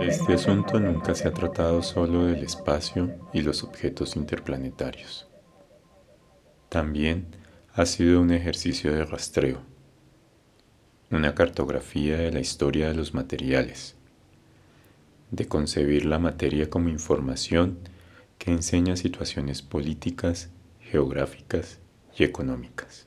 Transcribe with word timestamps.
Este 0.00 0.32
asunto 0.32 0.80
nunca 0.80 1.14
se 1.14 1.28
ha 1.28 1.32
tratado 1.32 1.82
solo 1.82 2.24
del 2.24 2.42
espacio 2.42 3.18
y 3.32 3.42
los 3.42 3.62
objetos 3.62 4.16
interplanetarios. 4.16 5.28
También 6.70 7.26
ha 7.74 7.84
sido 7.84 8.22
un 8.22 8.32
ejercicio 8.32 8.94
de 8.94 9.04
rastreo, 9.04 9.60
una 11.10 11.34
cartografía 11.34 12.16
de 12.16 12.32
la 12.32 12.40
historia 12.40 12.88
de 12.88 12.94
los 12.94 13.12
materiales, 13.12 13.96
de 15.30 15.46
concebir 15.46 16.06
la 16.06 16.18
materia 16.18 16.70
como 16.70 16.88
información 16.88 17.78
que 18.38 18.52
enseña 18.52 18.96
situaciones 18.96 19.60
políticas, 19.60 20.50
geográficas 20.80 21.78
y 22.16 22.24
económicas. 22.24 23.06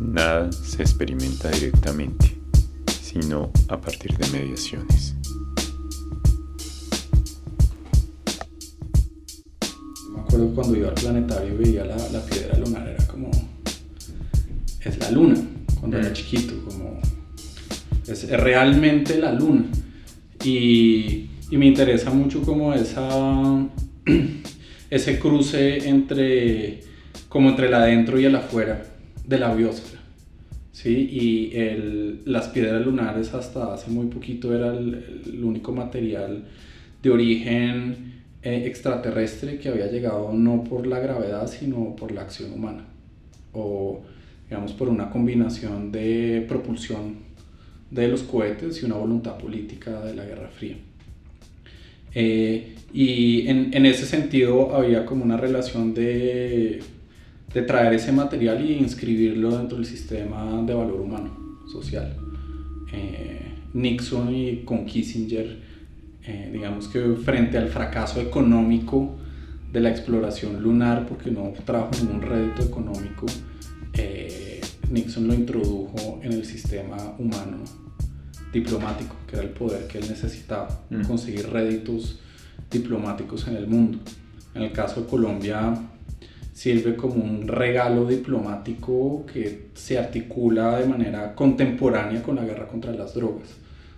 Nada 0.00 0.50
se 0.50 0.82
experimenta 0.82 1.50
directamente, 1.50 2.34
sino 3.02 3.52
a 3.68 3.78
partir 3.78 4.16
de 4.16 4.26
mediaciones. 4.38 5.14
Me 10.14 10.20
acuerdo 10.20 10.54
cuando 10.54 10.78
iba 10.78 10.88
al 10.88 10.94
planetario 10.94 11.52
y 11.52 11.56
veía 11.58 11.84
la, 11.84 11.96
la 11.96 12.24
piedra 12.24 12.58
lunar, 12.58 12.88
era 12.88 13.06
como... 13.06 13.30
Es 14.82 14.98
la 14.98 15.10
luna, 15.10 15.36
cuando 15.78 15.98
era 15.98 16.10
chiquito, 16.14 16.54
como... 16.64 16.98
Es, 18.06 18.24
es 18.24 18.40
realmente 18.40 19.18
la 19.18 19.32
luna. 19.32 19.66
Y, 20.42 21.28
y 21.50 21.56
me 21.58 21.66
interesa 21.66 22.10
mucho 22.10 22.40
como 22.40 22.72
esa... 22.72 23.68
ese 24.90 25.18
cruce 25.18 25.86
entre... 25.86 26.80
como 27.28 27.50
entre 27.50 27.66
el 27.66 27.74
adentro 27.74 28.18
y 28.18 28.24
el 28.24 28.34
afuera 28.34 28.82
de 29.26 29.38
la 29.38 29.54
biosfera. 29.54 29.99
¿Sí? 30.82 31.08
Y 31.10 31.56
el, 31.56 32.22
las 32.24 32.48
piedras 32.48 32.84
lunares 32.84 33.34
hasta 33.34 33.74
hace 33.74 33.90
muy 33.90 34.06
poquito 34.06 34.54
era 34.54 34.76
el, 34.76 35.22
el 35.26 35.44
único 35.44 35.72
material 35.72 36.44
de 37.02 37.10
origen 37.10 38.22
eh, 38.42 38.64
extraterrestre 38.66 39.58
que 39.58 39.68
había 39.68 39.90
llegado 39.90 40.32
no 40.32 40.64
por 40.64 40.86
la 40.86 40.98
gravedad, 40.98 41.46
sino 41.46 41.94
por 41.96 42.12
la 42.12 42.22
acción 42.22 42.52
humana. 42.52 42.86
O, 43.52 44.00
digamos, 44.48 44.72
por 44.72 44.88
una 44.88 45.10
combinación 45.10 45.92
de 45.92 46.44
propulsión 46.48 47.16
de 47.90 48.08
los 48.08 48.22
cohetes 48.22 48.82
y 48.82 48.86
una 48.86 48.94
voluntad 48.94 49.36
política 49.36 50.00
de 50.00 50.14
la 50.14 50.24
Guerra 50.24 50.48
Fría. 50.48 50.76
Eh, 52.14 52.76
y 52.92 53.46
en, 53.46 53.74
en, 53.74 53.86
ese 53.86 54.06
sentido 54.06 54.74
había 54.74 55.06
como 55.06 55.24
una 55.24 55.36
relación 55.36 55.94
de, 55.94 56.80
de 57.52 57.62
traer 57.62 57.92
ese 57.94 58.12
material 58.12 58.64
y 58.64 58.74
inscribirlo 58.74 59.56
dentro 59.56 59.76
del 59.76 59.86
sistema 59.86 60.62
de 60.62 60.74
valor 60.74 61.00
humano, 61.00 61.58
social. 61.70 62.16
Eh, 62.92 63.54
Nixon 63.74 64.34
y 64.34 64.62
con 64.64 64.86
Kissinger, 64.86 65.58
eh, 66.24 66.50
digamos 66.52 66.88
que 66.88 67.00
frente 67.24 67.58
al 67.58 67.68
fracaso 67.68 68.20
económico 68.20 69.16
de 69.72 69.80
la 69.80 69.90
exploración 69.90 70.62
lunar, 70.62 71.06
porque 71.06 71.30
no 71.30 71.52
trajo 71.64 71.90
ningún 72.00 72.22
rédito 72.22 72.62
económico, 72.62 73.26
eh, 73.94 74.60
Nixon 74.90 75.28
lo 75.28 75.34
introdujo 75.34 76.20
en 76.22 76.32
el 76.32 76.44
sistema 76.44 76.96
humano 77.18 77.58
diplomático, 78.52 79.14
que 79.28 79.36
era 79.36 79.44
el 79.44 79.50
poder 79.50 79.86
que 79.86 79.98
él 79.98 80.08
necesitaba, 80.08 80.82
mm. 80.90 81.02
conseguir 81.02 81.48
réditos 81.48 82.18
diplomáticos 82.70 83.46
en 83.46 83.56
el 83.56 83.66
mundo. 83.66 83.98
En 84.54 84.62
el 84.62 84.72
caso 84.72 85.02
de 85.02 85.06
Colombia, 85.06 85.76
sirve 86.60 86.94
como 86.94 87.24
un 87.24 87.48
regalo 87.48 88.04
diplomático 88.04 89.24
que 89.32 89.68
se 89.72 89.96
articula 89.96 90.78
de 90.78 90.84
manera 90.84 91.34
contemporánea 91.34 92.22
con 92.22 92.36
la 92.36 92.44
guerra 92.44 92.68
contra 92.68 92.92
las 92.92 93.14
drogas. 93.14 93.48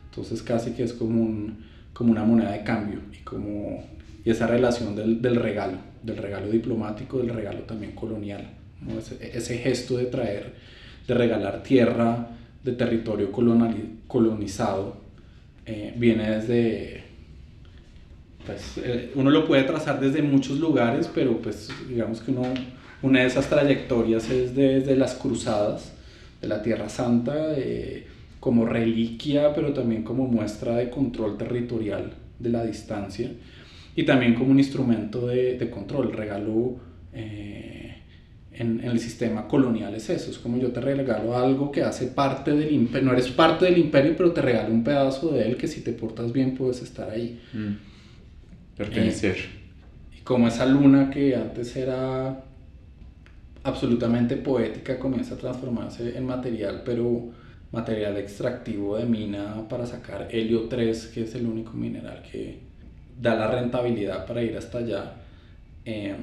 Entonces 0.08 0.44
casi 0.44 0.70
que 0.70 0.84
es 0.84 0.92
como, 0.92 1.20
un, 1.20 1.64
como 1.92 2.12
una 2.12 2.22
moneda 2.22 2.52
de 2.52 2.62
cambio 2.62 3.00
y, 3.12 3.24
como, 3.24 3.82
y 4.24 4.30
esa 4.30 4.46
relación 4.46 4.94
del, 4.94 5.20
del 5.20 5.34
regalo, 5.34 5.76
del 6.04 6.18
regalo 6.18 6.48
diplomático, 6.52 7.18
del 7.18 7.30
regalo 7.30 7.62
también 7.62 7.96
colonial. 7.96 8.48
ese, 9.20 9.58
gesto 9.58 9.96
de 9.96 10.04
traer, 10.04 10.54
de 11.08 11.14
regalar 11.14 11.64
tierra 11.64 12.28
de 12.62 12.72
territorio 12.74 13.32
colonizado, 13.32 14.98
eh, 15.66 15.94
viene 15.96 16.30
desde 16.30 17.02
pues, 18.46 18.78
eh, 18.78 19.12
uno 19.14 19.30
lo 19.30 19.46
puede 19.46 19.62
trazar 19.64 20.00
desde 20.00 20.22
muchos 20.22 20.58
lugares, 20.58 21.10
pero 21.14 21.38
pues 21.38 21.68
digamos 21.88 22.20
que 22.20 22.32
uno, 22.32 22.42
una 23.02 23.20
de 23.20 23.26
esas 23.26 23.48
trayectorias 23.48 24.28
es 24.30 24.54
desde 24.54 24.96
las 24.96 25.14
cruzadas 25.14 25.92
de 26.40 26.48
la 26.48 26.62
Tierra 26.62 26.88
Santa, 26.88 27.54
eh, 27.56 28.06
como 28.40 28.66
reliquia, 28.66 29.54
pero 29.54 29.72
también 29.72 30.02
como 30.02 30.26
muestra 30.26 30.76
de 30.76 30.90
control 30.90 31.38
territorial 31.38 32.12
de 32.38 32.50
la 32.50 32.64
distancia, 32.64 33.30
y 33.94 34.02
también 34.04 34.34
como 34.34 34.50
un 34.50 34.58
instrumento 34.58 35.28
de, 35.28 35.56
de 35.56 35.70
control, 35.70 36.12
regalo 36.12 36.76
eh, 37.12 37.98
en, 38.52 38.80
en, 38.80 38.90
el 38.90 38.98
sistema 38.98 39.46
colonial 39.46 39.94
es 39.94 40.10
eso, 40.10 40.30
es 40.30 40.38
como 40.38 40.58
yo 40.58 40.72
te 40.72 40.80
regalo 40.80 41.36
algo 41.36 41.70
que 41.70 41.82
hace 41.82 42.08
parte 42.08 42.50
del 42.50 42.72
imperio, 42.72 43.08
no 43.08 43.12
eres 43.12 43.28
parte 43.28 43.66
del 43.66 43.78
imperio, 43.78 44.14
pero 44.16 44.32
te 44.32 44.42
regalo 44.42 44.74
un 44.74 44.82
pedazo 44.82 45.30
de 45.30 45.46
él 45.46 45.56
que 45.56 45.68
si 45.68 45.82
te 45.82 45.92
portas 45.92 46.32
bien 46.32 46.56
puedes 46.56 46.82
estar 46.82 47.08
ahí. 47.08 47.40
Mm 47.52 47.91
pertenecer. 48.76 49.36
Eh, 49.36 50.18
y 50.18 50.20
como 50.22 50.48
esa 50.48 50.66
luna 50.66 51.10
que 51.10 51.36
antes 51.36 51.76
era 51.76 52.44
absolutamente 53.64 54.36
poética 54.36 54.98
comienza 54.98 55.34
a 55.34 55.38
transformarse 55.38 56.16
en 56.16 56.26
material, 56.26 56.82
pero 56.84 57.30
material 57.70 58.16
extractivo 58.18 58.96
de 58.96 59.06
mina 59.06 59.66
para 59.68 59.86
sacar 59.86 60.28
helio 60.30 60.68
3, 60.68 61.06
que 61.08 61.22
es 61.24 61.34
el 61.34 61.46
único 61.46 61.72
mineral 61.72 62.22
que 62.30 62.58
da 63.20 63.34
la 63.34 63.50
rentabilidad 63.50 64.26
para 64.26 64.42
ir 64.42 64.56
hasta 64.56 64.78
allá. 64.78 65.14
Eh, 65.84 66.14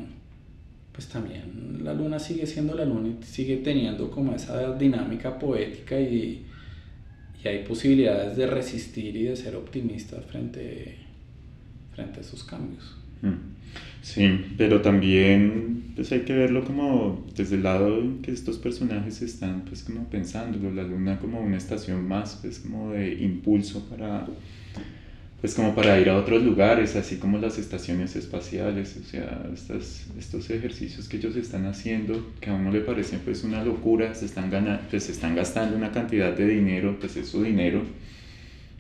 pues 0.92 1.08
también 1.08 1.80
la 1.82 1.94
luna 1.94 2.20
sigue 2.20 2.46
siendo 2.46 2.76
la 2.76 2.84
luna 2.84 3.10
y 3.10 3.24
sigue 3.24 3.58
teniendo 3.58 4.12
como 4.12 4.36
esa 4.36 4.74
dinámica 4.76 5.40
poética 5.40 6.00
y, 6.00 6.46
y 7.42 7.48
hay 7.48 7.64
posibilidades 7.64 8.36
de 8.36 8.48
resistir 8.48 9.16
y 9.16 9.24
de 9.24 9.36
ser 9.38 9.56
optimistas 9.56 10.26
frente 10.26 10.98
frente 12.00 12.20
a 12.20 12.22
esos 12.22 12.44
cambios. 12.44 12.96
Mm. 13.22 13.60
Sí, 14.02 14.46
pero 14.58 14.82
también 14.82 15.92
pues 15.96 16.12
hay 16.12 16.22
que 16.22 16.34
verlo 16.34 16.64
como 16.64 17.26
desde 17.36 17.56
el 17.56 17.64
lado 17.64 18.00
en 18.00 18.22
que 18.22 18.32
estos 18.32 18.58
personajes 18.58 19.22
están 19.22 19.66
pues 19.66 19.84
como 19.84 20.06
pensándolo, 20.06 20.72
la 20.74 20.84
luna 20.84 21.20
como 21.20 21.42
una 21.42 21.58
estación 21.58 22.08
más 22.08 22.40
pues 22.42 22.60
como 22.60 22.92
de 22.92 23.14
impulso 23.16 23.88
para 23.90 24.26
pues 25.42 25.54
como 25.56 25.74
para 25.74 26.00
ir 26.00 26.10
a 26.10 26.18
otros 26.18 26.44
lugares, 26.44 26.98
así 26.98 27.16
como 27.16 27.38
las 27.38 27.58
estaciones 27.58 28.16
espaciales, 28.18 28.98
o 29.02 29.04
sea, 29.06 29.50
estas, 29.54 30.08
estos 30.18 30.50
ejercicios 30.50 31.08
que 31.08 31.16
ellos 31.16 31.38
están 31.38 31.66
haciendo, 31.66 32.34
que 32.42 32.50
a 32.50 32.54
uno 32.54 32.72
le 32.72 32.82
parecen 32.82 33.22
pues 33.24 33.46
una 33.46 33.64
locura, 33.64 34.14
se 34.16 34.26
están, 34.26 34.50
ganando, 34.50 34.84
pues, 34.90 35.06
se 35.06 35.14
están 35.14 35.36
gastando 35.36 35.78
una 35.78 35.94
cantidad 35.94 36.34
de 36.34 36.46
dinero, 36.46 36.98
pues 37.00 37.16
es 37.16 37.30
su 37.30 37.42
dinero, 37.42 37.84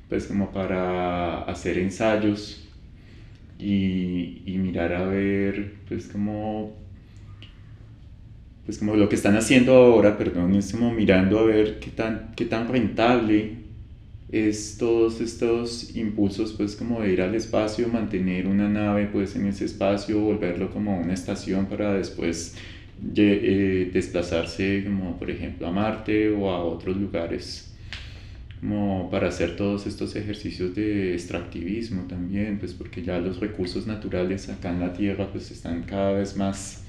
pues 0.10 0.26
como 0.26 0.52
para 0.52 1.44
hacer 1.44 1.78
ensayos 1.78 2.69
y, 3.60 4.56
mirar 4.58 4.94
a 4.94 5.06
ver, 5.06 5.74
pues 5.88 6.08
como, 6.08 6.76
pues 8.66 8.78
como 8.78 8.96
lo 8.96 9.10
que 9.10 9.16
están 9.16 9.36
haciendo 9.36 9.74
ahora, 9.74 10.18
perdón, 10.18 10.56
es 10.56 10.72
como 10.72 10.92
mirando 10.92 11.40
a 11.40 11.44
ver 11.44 11.80
qué 11.80 11.90
tan, 11.92 12.32
qué 12.36 12.46
tan 12.46 12.68
rentable 12.70 13.60
es 14.32 14.78
todos 14.78 15.22
estos 15.22 15.96
impulsos, 15.96 16.54
pues 16.54 16.76
como 16.76 17.02
de 17.02 17.14
ir 17.14 17.22
al 17.22 17.36
espacio, 17.36 17.88
mantener 17.90 18.48
una 18.48 18.70
nave 18.70 19.10
pues 19.12 19.36
en 19.36 19.48
ese 19.48 19.66
espacio, 19.66 20.20
volverlo 20.20 20.72
como 20.72 21.00
una 21.00 21.14
estación 21.14 21.66
para 21.66 21.94
después 21.94 22.56
eh, 23.16 23.90
desplazarse 23.92 24.84
como 24.86 25.18
por 25.18 25.32
ejemplo 25.32 25.68
a 25.68 25.72
Marte 25.72 26.30
o 26.30 26.50
a 26.52 26.64
otros 26.64 26.98
lugares 26.98 27.69
como 28.60 29.10
para 29.10 29.30
hacer 29.30 29.56
todos 29.56 29.88
estos 29.88 30.16
ejercicios 30.16 30.76
de 30.76 31.14
extractivismo 31.14 32.04
también, 32.04 32.60
pues 32.60 32.74
porque 32.74 33.02
ya 33.02 33.18
los 33.20 33.40
recursos 33.40 33.88
naturales 33.88 34.50
acá 34.50 34.72
en 34.72 34.82
la 34.82 34.94
Tierra 34.94 35.32
pues 35.32 35.52
están 35.52 35.84
cada 35.84 36.14
vez 36.14 36.36
más 36.36 36.84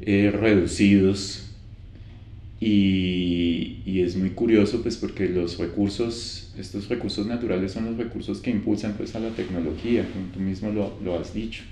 eh, 0.00 0.30
reducidos 0.34 1.50
y, 2.60 3.82
y, 3.84 4.00
es 4.00 4.16
muy 4.16 4.30
curioso 4.30 4.82
pues 4.82 4.96
porque 4.96 5.28
los 5.28 5.58
recursos, 5.58 6.54
estos 6.58 6.88
recursos 6.88 7.26
naturales 7.26 7.72
son 7.72 7.86
los 7.86 7.96
recursos 7.96 8.40
que 8.40 8.50
impulsan 8.50 8.94
pues 8.94 9.14
a 9.14 9.20
la 9.20 9.30
tecnología, 9.30 10.08
como 10.12 10.26
tú 10.32 10.40
mismo 10.40 10.70
lo, 10.70 10.98
lo 11.02 11.18
has 11.18 11.34
dicho. 11.34 11.62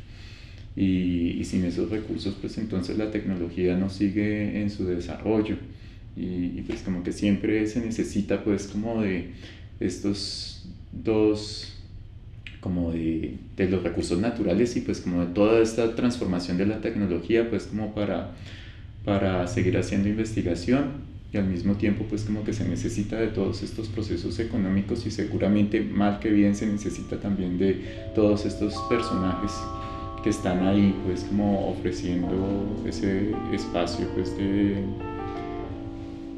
Y, 0.74 1.36
y 1.38 1.44
sin 1.44 1.64
esos 1.64 1.90
recursos 1.90 2.34
pues 2.40 2.56
entonces 2.56 2.96
la 2.96 3.10
tecnología 3.10 3.76
no 3.76 3.90
sigue 3.90 4.62
en 4.62 4.70
su 4.70 4.86
desarrollo 4.86 5.56
y, 6.16 6.62
pues 6.62 6.82
como 6.82 7.02
que 7.02 7.12
siempre 7.12 7.66
se 7.66 7.80
necesita 7.80 8.44
pues 8.44 8.66
como 8.66 9.00
de 9.00 9.30
estos 9.80 10.66
dos 10.92 11.74
como 12.60 12.92
de, 12.92 13.38
de, 13.56 13.68
los 13.68 13.82
recursos 13.82 14.20
naturales 14.20 14.76
y 14.76 14.82
pues 14.82 15.00
como 15.00 15.24
de 15.24 15.34
toda 15.34 15.60
esta 15.60 15.94
transformación 15.96 16.58
de 16.58 16.66
la 16.66 16.80
tecnología 16.80 17.48
pues 17.48 17.64
como 17.64 17.94
para 17.94 18.32
para 19.04 19.46
seguir 19.48 19.76
haciendo 19.78 20.08
investigación 20.08 21.12
y 21.32 21.38
al 21.38 21.46
mismo 21.46 21.74
tiempo 21.74 22.04
pues 22.08 22.22
como 22.24 22.44
que 22.44 22.52
se 22.52 22.68
necesita 22.68 23.16
de 23.16 23.28
todos 23.28 23.62
estos 23.62 23.88
procesos 23.88 24.38
económicos 24.38 25.06
y 25.06 25.10
seguramente 25.10 25.80
mal 25.80 26.20
que 26.20 26.30
bien 26.30 26.54
se 26.54 26.66
necesita 26.66 27.18
también 27.18 27.58
de 27.58 28.10
todos 28.14 28.44
estos 28.44 28.74
personajes 28.88 29.52
que 30.22 30.30
están 30.30 30.66
ahí 30.66 30.94
pues 31.06 31.24
como 31.24 31.70
ofreciendo 31.70 32.84
ese 32.86 33.32
espacio 33.52 34.06
pues 34.14 34.36
de 34.36 34.84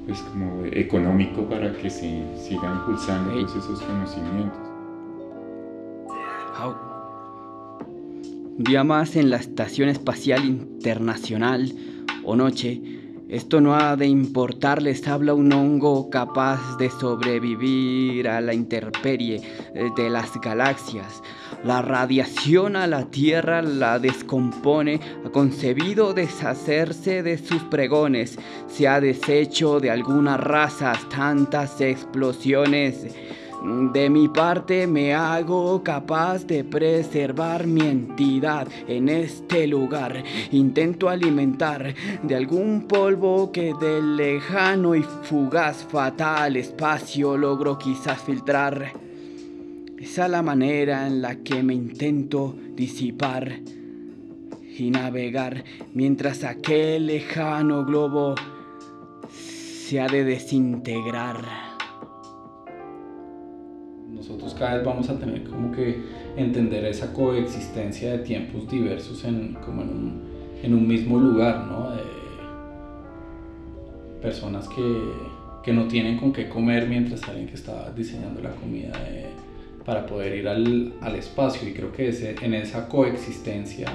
pues 0.06 0.20
como 0.20 0.64
económico 0.66 1.48
para 1.48 1.72
que 1.72 1.88
se 1.88 2.22
sigan 2.36 2.76
impulsando 2.78 3.32
pues, 3.32 3.50
esos 3.56 3.80
conocimientos. 3.80 4.58
Un 8.56 8.62
día 8.62 8.84
más 8.84 9.16
en 9.16 9.30
la 9.30 9.36
Estación 9.36 9.88
Espacial 9.88 10.44
Internacional 10.44 11.72
o 12.22 12.36
noche 12.36 12.80
esto 13.28 13.60
no 13.60 13.74
ha 13.74 13.96
de 13.96 14.06
importarles, 14.06 15.08
habla 15.08 15.32
un 15.32 15.52
hongo 15.52 16.10
capaz 16.10 16.76
de 16.76 16.90
sobrevivir 16.90 18.28
a 18.28 18.40
la 18.40 18.52
intemperie 18.52 19.40
eh, 19.74 19.88
de 19.96 20.10
las 20.10 20.38
galaxias. 20.40 21.22
La 21.64 21.80
radiación 21.80 22.76
a 22.76 22.86
la 22.86 23.06
Tierra 23.06 23.62
la 23.62 23.98
descompone, 23.98 25.00
ha 25.24 25.30
concebido 25.30 26.12
deshacerse 26.12 27.22
de 27.22 27.38
sus 27.38 27.62
pregones, 27.64 28.38
se 28.66 28.88
ha 28.88 29.00
deshecho 29.00 29.80
de 29.80 29.90
algunas 29.90 30.38
razas 30.38 31.08
tantas 31.08 31.80
explosiones 31.80 33.06
de 33.64 34.10
mi 34.10 34.28
parte 34.28 34.86
me 34.86 35.14
hago 35.14 35.82
capaz 35.82 36.44
de 36.46 36.64
preservar 36.64 37.66
mi 37.66 37.80
entidad 37.80 38.68
en 38.86 39.08
este 39.08 39.66
lugar. 39.66 40.22
Intento 40.52 41.08
alimentar 41.08 41.94
de 42.22 42.36
algún 42.36 42.86
polvo 42.86 43.50
que 43.52 43.72
del 43.80 44.16
lejano 44.16 44.94
y 44.94 45.02
fugaz 45.02 45.86
fatal 45.90 46.56
espacio 46.56 47.38
logro 47.38 47.78
quizás 47.78 48.20
filtrar. 48.20 48.92
Esa 49.98 50.26
es 50.26 50.30
la 50.30 50.42
manera 50.42 51.06
en 51.06 51.22
la 51.22 51.36
que 51.36 51.62
me 51.62 51.72
intento 51.72 52.54
disipar 52.74 53.60
y 54.76 54.90
navegar 54.90 55.64
mientras 55.94 56.44
aquel 56.44 57.06
lejano 57.06 57.86
globo 57.86 58.34
se 59.30 60.02
ha 60.02 60.06
de 60.06 60.24
desintegrar 60.24 61.73
cada 64.54 64.76
vez 64.76 64.84
vamos 64.84 65.08
a 65.08 65.18
tener 65.18 65.44
como 65.44 65.72
que 65.72 66.02
entender 66.36 66.84
esa 66.84 67.12
coexistencia 67.12 68.12
de 68.12 68.18
tiempos 68.18 68.68
diversos 68.68 69.24
en, 69.24 69.54
como 69.64 69.82
en, 69.82 69.88
un, 69.88 70.22
en 70.62 70.74
un 70.74 70.86
mismo 70.86 71.18
lugar, 71.18 71.66
¿no? 71.66 71.90
De 71.90 72.02
personas 74.20 74.68
que, 74.68 75.12
que, 75.62 75.72
no 75.72 75.86
tienen 75.86 76.16
con 76.16 76.32
qué 76.32 76.48
comer 76.48 76.88
mientras 76.88 77.22
alguien 77.28 77.46
que 77.46 77.54
está 77.54 77.92
diseñando 77.94 78.40
la 78.40 78.50
comida 78.52 78.92
para 79.84 80.06
poder 80.06 80.34
ir 80.34 80.48
al, 80.48 80.94
al, 81.02 81.14
espacio. 81.14 81.68
Y 81.68 81.72
creo 81.74 81.92
que 81.92 82.08
ese, 82.08 82.34
en 82.40 82.54
esa 82.54 82.88
coexistencia, 82.88 83.86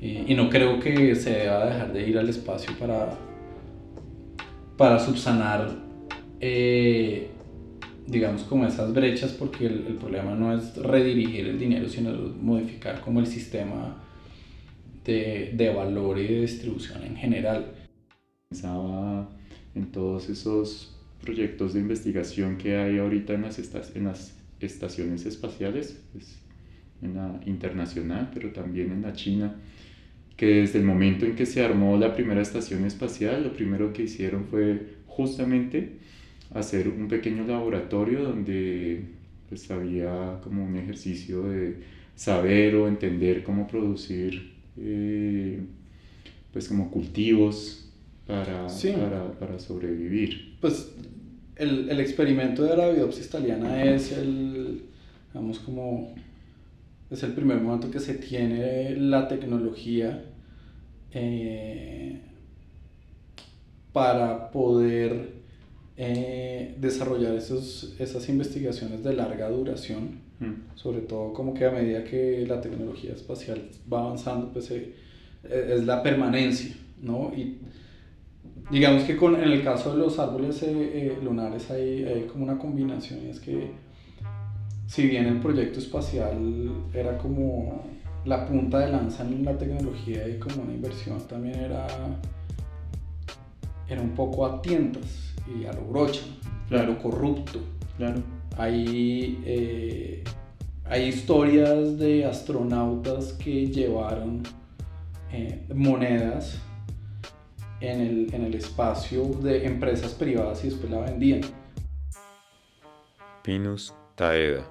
y, 0.00 0.32
y, 0.32 0.34
no 0.34 0.50
creo 0.50 0.80
que 0.80 1.14
se 1.14 1.30
deba 1.30 1.66
dejar 1.66 1.92
de 1.92 2.08
ir 2.08 2.18
al 2.18 2.28
espacio 2.28 2.76
para, 2.76 3.16
para 4.76 4.98
subsanar 4.98 5.70
eh, 6.44 7.30
digamos, 8.06 8.42
como 8.42 8.66
esas 8.66 8.92
brechas, 8.92 9.32
porque 9.32 9.66
el, 9.66 9.86
el, 9.86 9.94
problema 9.94 10.34
no 10.34 10.56
es 10.56 10.76
redirigir 10.76 11.46
el 11.46 11.58
dinero, 11.58 11.88
sino 11.88 12.12
modificar 12.40 13.00
como 13.00 13.20
el 13.20 13.26
sistema 13.26 13.96
de, 15.04 15.52
de 15.54 15.70
valor 15.70 16.18
y 16.18 16.26
de 16.26 16.40
distribución 16.42 17.02
en 17.04 17.16
general. 17.16 17.72
Pensaba 18.48 19.28
en 19.74 19.86
todos 19.92 20.28
esos 20.28 20.96
proyectos 21.22 21.74
de 21.74 21.80
investigación 21.80 22.58
que 22.58 22.76
hay 22.76 22.98
ahorita 22.98 23.34
en 23.34 23.42
las, 23.42 23.58
en 23.94 24.04
las 24.04 24.36
estaciones 24.60 25.24
espaciales, 25.24 26.00
pues, 26.12 26.38
en 27.00 27.16
la 27.16 27.40
internacional, 27.46 28.30
pero 28.32 28.50
también 28.50 28.92
en 28.92 29.02
la 29.02 29.12
China, 29.12 29.56
que 30.36 30.46
desde 30.46 30.78
el 30.78 30.84
momento 30.84 31.24
en 31.24 31.36
que 31.36 31.46
se 31.46 31.64
armó 31.64 31.96
la 31.96 32.14
primera 32.14 32.42
estación 32.42 32.84
espacial, 32.84 33.44
lo 33.44 33.52
primero 33.52 33.92
que 33.92 34.02
hicieron 34.02 34.44
fue 34.44 34.96
justamente 35.06 35.98
hacer 36.54 36.88
un 36.88 37.08
pequeño 37.08 37.46
laboratorio 37.46 38.22
donde 38.24 39.04
pues 39.48 39.70
había 39.70 40.40
como 40.42 40.64
un 40.64 40.76
ejercicio 40.76 41.42
de 41.44 41.76
saber 42.14 42.74
o 42.76 42.88
entender 42.88 43.42
cómo 43.42 43.66
producir 43.66 44.52
eh, 44.76 45.60
pues 46.52 46.68
como 46.68 46.90
cultivos 46.90 47.90
para, 48.26 48.66
para, 48.66 49.32
para, 49.32 49.58
sobrevivir. 49.58 50.56
Pues 50.60 50.92
el, 51.56 51.90
el, 51.90 52.00
experimento 52.00 52.62
de 52.62 52.76
la 52.76 52.90
biopsia 52.90 53.24
italiana 53.24 53.84
es 53.84 54.12
el, 54.12 54.82
digamos 55.32 55.58
como, 55.58 56.14
es 57.10 57.22
el 57.22 57.32
primer 57.32 57.58
momento 57.60 57.90
que 57.90 58.00
se 58.00 58.14
tiene 58.14 58.96
la 58.96 59.28
tecnología 59.28 60.24
eh, 61.12 62.20
para 63.92 64.50
poder 64.50 65.41
eh, 66.04 66.74
desarrollar 66.78 67.36
esos, 67.36 67.94
esas 68.00 68.28
investigaciones 68.28 69.04
de 69.04 69.12
larga 69.12 69.48
duración, 69.48 70.18
mm. 70.40 70.74
sobre 70.74 71.02
todo 71.02 71.32
como 71.32 71.54
que 71.54 71.64
a 71.64 71.70
medida 71.70 72.02
que 72.02 72.44
la 72.44 72.60
tecnología 72.60 73.12
espacial 73.12 73.68
va 73.90 74.00
avanzando, 74.00 74.52
pues 74.52 74.68
eh, 74.72 74.92
es 75.44 75.84
la 75.84 76.02
permanencia, 76.02 76.74
¿no? 77.00 77.32
Y 77.36 77.58
digamos 78.68 79.04
que 79.04 79.16
con, 79.16 79.36
en 79.36 79.44
el 79.44 79.62
caso 79.62 79.92
de 79.92 79.98
los 79.98 80.18
árboles 80.18 80.60
eh, 80.64 81.16
lunares 81.22 81.70
hay, 81.70 82.02
hay, 82.02 82.22
como 82.24 82.42
una 82.46 82.58
combinación, 82.58 83.24
y 83.24 83.30
es 83.30 83.38
que 83.38 83.70
si 84.88 85.06
bien 85.06 85.26
el 85.26 85.38
proyecto 85.38 85.78
espacial 85.78 86.36
era 86.92 87.16
como 87.16 87.84
la 88.24 88.44
punta 88.44 88.80
de 88.80 88.90
lanza 88.90 89.22
en 89.22 89.44
la 89.44 89.56
tecnología 89.56 90.28
y 90.28 90.40
como 90.40 90.64
una 90.64 90.74
inversión 90.74 91.20
también 91.28 91.60
era, 91.60 91.86
era 93.92 94.00
un 94.00 94.14
poco 94.14 94.46
a 94.46 94.62
tientas 94.62 95.34
y 95.46 95.66
a 95.66 95.72
lo 95.72 95.82
brocha, 95.82 96.22
a 96.70 96.82
lo 96.82 96.98
corrupto. 96.98 97.60
Claro. 97.98 98.22
Hay, 98.56 99.42
eh, 99.44 100.24
hay 100.84 101.08
historias 101.08 101.98
de 101.98 102.24
astronautas 102.24 103.32
que 103.34 103.66
llevaron 103.66 104.42
eh, 105.30 105.66
monedas 105.74 106.58
en 107.80 108.00
el, 108.00 108.34
en 108.34 108.44
el 108.44 108.54
espacio 108.54 109.24
de 109.42 109.66
empresas 109.66 110.12
privadas 110.12 110.64
y 110.64 110.70
después 110.70 110.90
la 110.90 111.00
vendían. 111.00 111.42
Pinus 113.42 113.92
taeda, 114.14 114.64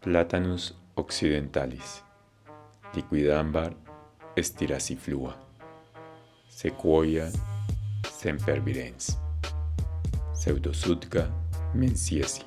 Platanus 0.00 0.76
occidentalis, 0.94 2.04
Liquidambar 2.94 3.74
estiraciflua, 4.36 5.36
Sequoia 6.48 7.30
sempervirens. 8.18 9.16
Pseudosudga 10.34 11.30
menciesi. 11.72 12.42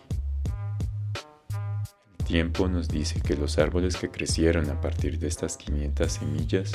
El 2.19 2.25
tiempo 2.25 2.67
nos 2.67 2.89
dice 2.89 3.21
que 3.21 3.37
los 3.37 3.57
árboles 3.57 3.95
que 3.95 4.09
crecieron 4.09 4.69
a 4.69 4.81
partir 4.81 5.17
de 5.17 5.27
estas 5.27 5.55
500 5.55 6.11
semillas 6.11 6.71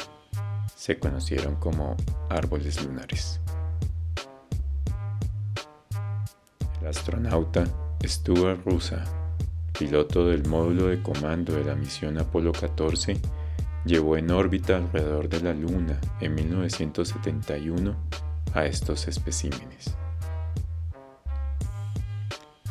se 0.75 0.99
conocieron 0.99 1.57
como 1.57 1.95
árboles 2.31 2.83
lunares. 2.85 3.39
El 6.81 6.87
astronauta 6.87 7.65
Stuart 8.03 8.65
Rusa, 8.65 9.05
piloto 9.79 10.27
del 10.27 10.47
módulo 10.49 10.87
de 10.87 11.03
comando 11.03 11.55
de 11.55 11.65
la 11.65 11.75
misión 11.75 12.19
Apolo 12.19 12.53
14, 12.53 13.19
llevó 13.85 14.17
en 14.17 14.31
órbita 14.31 14.77
alrededor 14.77 15.29
de 15.29 15.41
la 15.43 15.53
Luna 15.53 16.01
en 16.21 16.35
1971 16.35 18.26
a 18.57 18.65
estos 18.65 19.07
especímenes. 19.07 19.95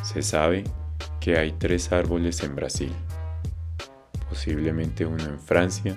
Se 0.02 0.22
sabe 0.22 0.64
que 1.20 1.38
hay 1.38 1.52
tres 1.52 1.92
árboles 1.92 2.42
en 2.42 2.56
Brasil, 2.56 2.92
posiblemente 4.28 5.06
uno 5.06 5.24
en 5.24 5.38
Francia, 5.38 5.96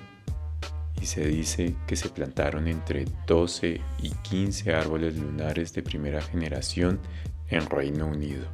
y 1.00 1.06
se 1.06 1.24
dice 1.26 1.74
que 1.86 1.96
se 1.96 2.08
plantaron 2.08 2.68
entre 2.68 3.06
12 3.26 3.80
y 4.02 4.10
15 4.10 4.74
árboles 4.74 5.16
lunares 5.16 5.72
de 5.72 5.82
primera 5.82 6.20
generación 6.20 7.00
en 7.48 7.68
Reino 7.68 8.06
Unido. 8.06 8.46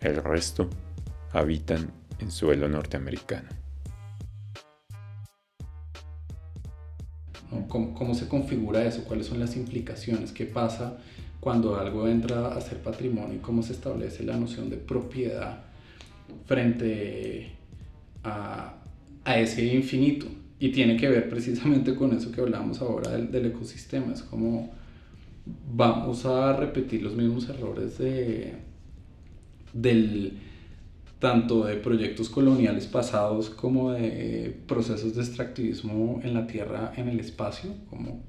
El 0.00 0.22
resto 0.22 0.70
habitan 1.32 1.92
en 2.20 2.30
suelo 2.30 2.68
norteamericano. 2.68 3.57
¿Cómo, 7.68 7.94
¿Cómo, 7.94 8.14
se 8.14 8.28
configura 8.28 8.84
eso? 8.84 9.04
¿Cuáles 9.04 9.26
son 9.26 9.40
las 9.40 9.56
implicaciones? 9.56 10.32
¿Qué 10.32 10.44
pasa 10.44 10.98
cuando 11.40 11.76
algo 11.76 12.08
entra 12.08 12.48
a 12.48 12.60
ser 12.60 12.78
patrimonio 12.78 13.40
cómo 13.40 13.62
se 13.62 13.72
establece 13.72 14.24
la 14.24 14.36
noción 14.36 14.68
de 14.70 14.76
propiedad 14.76 15.60
frente 16.46 17.52
a, 18.24 18.74
a 19.24 19.38
ese 19.38 19.64
infinito. 19.64 20.26
y 20.60 20.70
tiene 20.72 20.96
que 20.96 21.08
ver 21.08 21.28
precisamente 21.28 21.94
con 21.94 22.12
eso 22.16 22.32
que 22.32 22.40
hablábamos 22.40 22.80
ahora 22.80 23.12
del, 23.12 23.30
del, 23.30 23.46
ecosistema. 23.46 24.12
Es 24.12 24.22
como 24.22 24.70
vamos 25.72 26.26
a 26.26 26.56
repetir 26.56 27.02
los 27.02 27.14
mismos 27.14 27.48
errores 27.48 27.98
de, 27.98 28.54
del, 29.72 30.38
tanto 31.18 31.64
de 31.64 31.76
proyectos 31.76 32.28
coloniales 32.28 32.86
pasados 32.86 33.50
como 33.50 33.92
de 33.92 34.56
procesos 34.66 35.14
de 35.14 35.22
extractivismo 35.22 36.20
en 36.22 36.34
la 36.34 36.46
tierra, 36.46 36.92
en 36.96 37.08
el 37.08 37.18
espacio, 37.18 37.70
como, 37.90 38.22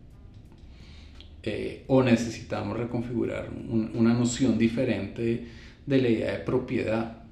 eh, 1.43 1.84
o 1.88 2.01
necesitamos 2.01 2.77
reconfigurar 2.77 3.50
una 3.93 4.13
noción 4.13 4.58
diferente 4.58 5.46
de 5.86 6.01
la 6.01 6.10
idea 6.10 6.31
de 6.31 6.39
propiedad. 6.39 7.24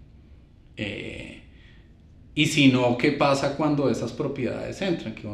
Eh, 0.76 1.42
y 2.36 2.46
si 2.46 2.72
no, 2.72 2.96
¿qué 2.98 3.12
pasa 3.14 3.58
cuando 3.58 3.90
esas 3.90 4.14
propiedades 4.14 4.80
entran? 4.84 5.16
Que 5.16 5.28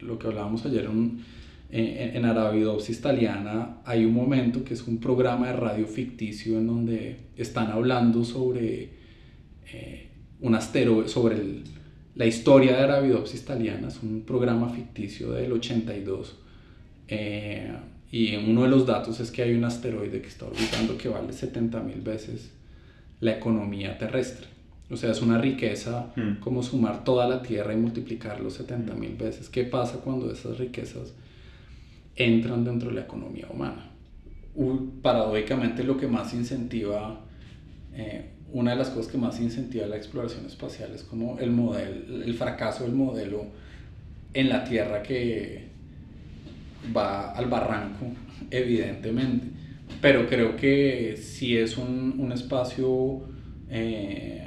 lo 0.00 0.18
que 0.18 0.26
hablábamos 0.26 0.66
ayer 0.66 0.86
en, 0.86 1.24
en 1.70 2.24
Arabidopsis 2.24 3.00
Taliana 3.00 3.76
hay 3.84 4.04
un 4.04 4.14
momento 4.14 4.64
que 4.64 4.74
es 4.74 4.82
un 4.88 4.98
programa 4.98 5.46
de 5.46 5.52
radio 5.52 5.86
ficticio 5.86 6.58
en 6.58 6.66
donde 6.66 7.18
están 7.36 7.70
hablando 7.70 8.24
sobre 8.24 8.99
eh, 9.72 10.08
un 10.40 10.54
asteroide, 10.54 11.08
sobre 11.08 11.36
la 12.14 12.26
historia 12.26 12.76
de 12.76 12.82
Arabidopsis 12.82 13.44
Taliana, 13.44 13.88
es 13.88 14.02
un 14.02 14.22
programa 14.22 14.68
ficticio 14.68 15.32
del 15.32 15.52
82. 15.52 16.36
Eh, 17.08 17.72
y 18.12 18.36
uno 18.36 18.62
de 18.62 18.68
los 18.68 18.86
datos 18.86 19.20
es 19.20 19.30
que 19.30 19.42
hay 19.42 19.54
un 19.54 19.64
asteroide 19.64 20.20
que 20.20 20.28
está 20.28 20.46
orbitando 20.46 20.98
que 20.98 21.08
vale 21.08 21.32
70 21.32 21.80
mil 21.80 22.00
veces 22.00 22.50
la 23.20 23.32
economía 23.32 23.98
terrestre. 23.98 24.46
O 24.90 24.96
sea, 24.96 25.12
es 25.12 25.22
una 25.22 25.38
riqueza 25.38 26.12
mm. 26.16 26.40
como 26.40 26.62
sumar 26.62 27.04
toda 27.04 27.28
la 27.28 27.42
Tierra 27.42 27.72
y 27.72 27.76
multiplicarlo 27.76 28.50
70 28.50 28.94
mil 28.94 29.14
veces. 29.14 29.48
¿Qué 29.48 29.62
pasa 29.62 29.98
cuando 29.98 30.32
esas 30.32 30.58
riquezas 30.58 31.14
entran 32.16 32.64
dentro 32.64 32.88
de 32.88 32.96
la 32.96 33.02
economía 33.02 33.46
humana? 33.50 33.86
paradójicamente 35.00 35.84
lo 35.84 35.96
que 35.96 36.08
más 36.08 36.34
incentiva, 36.34 37.20
eh, 37.94 38.30
una 38.52 38.72
de 38.72 38.76
las 38.76 38.90
cosas 38.90 39.10
que 39.10 39.18
más 39.18 39.40
incentiva 39.40 39.86
la 39.86 39.96
exploración 39.96 40.46
espacial 40.46 40.92
es 40.94 41.02
como 41.02 41.38
el, 41.38 41.50
modelo, 41.50 42.24
el 42.24 42.34
fracaso 42.34 42.84
del 42.84 42.92
modelo 42.92 43.46
en 44.34 44.48
la 44.48 44.64
Tierra 44.64 45.02
que 45.02 45.68
va 46.96 47.32
al 47.32 47.46
barranco, 47.46 48.06
evidentemente. 48.50 49.46
Pero 50.00 50.26
creo 50.28 50.56
que 50.56 51.16
si 51.16 51.56
es 51.56 51.76
un, 51.76 52.16
un 52.18 52.32
espacio... 52.32 53.22
Eh, 53.68 54.40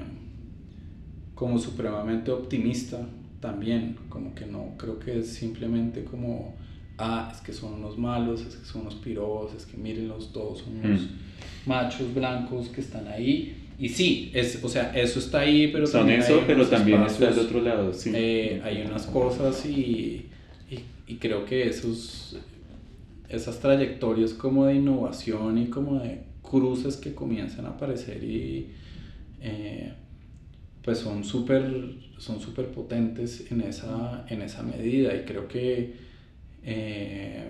como 1.43 1.59
supremamente 1.59 2.31
optimista 2.31 3.05
también, 3.39 3.97
como 4.07 4.33
que 4.33 4.45
no, 4.45 4.75
creo 4.77 4.99
que 4.99 5.19
es 5.19 5.33
simplemente 5.33 6.05
como, 6.05 6.55
ah, 6.97 7.29
es 7.33 7.41
que 7.41 7.51
son 7.51 7.73
unos 7.73 7.97
malos, 7.97 8.41
es 8.45 8.55
que 8.55 8.65
son 8.65 8.83
unos 8.83 8.95
pirobos, 8.95 9.53
es 9.53 9.65
que 9.65 9.75
miren 9.75 10.07
los 10.07 10.31
dos, 10.31 10.59
son 10.59 10.77
unos 10.77 11.01
mm. 11.01 11.69
machos 11.69 12.13
blancos 12.13 12.69
que 12.69 12.79
están 12.79 13.07
ahí. 13.07 13.62
Y 13.79 13.89
sí, 13.89 14.31
es, 14.33 14.63
o 14.63 14.69
sea, 14.69 14.91
eso 14.95 15.19
está 15.19 15.39
ahí, 15.39 15.69
pero 15.71 15.87
son 15.87 16.01
también 16.01 16.19
eso, 16.21 16.43
pero 16.45 16.67
también 16.67 17.03
está 17.03 17.29
del 17.29 17.39
otro 17.39 17.61
lado, 17.61 17.93
sí. 17.93 18.11
Eh, 18.13 18.61
hay 18.63 18.83
unas 18.85 19.05
cosas 19.07 19.65
y, 19.65 20.27
y, 20.69 20.79
y, 21.07 21.15
creo 21.15 21.45
que 21.45 21.67
esos, 21.67 22.37
esas 23.29 23.59
trayectorias 23.59 24.33
como 24.33 24.65
de 24.65 24.75
innovación 24.75 25.57
y 25.57 25.67
como 25.67 25.99
de 25.99 26.21
cruces 26.41 26.97
que 26.97 27.13
comienzan 27.13 27.65
a 27.65 27.69
aparecer 27.69 28.23
y... 28.23 28.69
Eh, 29.41 29.91
pues 30.83 30.99
son 30.99 31.23
súper 31.23 31.95
son 32.17 32.39
super 32.39 32.67
potentes 32.67 33.51
en 33.51 33.61
esa, 33.61 34.25
en 34.29 34.41
esa 34.41 34.63
medida 34.63 35.15
y 35.15 35.23
creo 35.25 35.47
que 35.47 35.93
eh, 36.63 37.45